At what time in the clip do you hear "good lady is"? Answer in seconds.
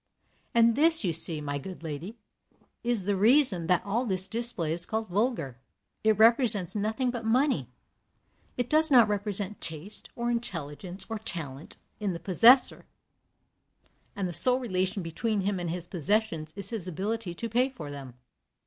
1.59-3.03